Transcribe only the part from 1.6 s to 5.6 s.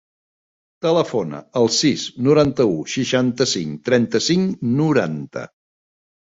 al sis, noranta-u, seixanta-cinc, trenta-cinc, noranta.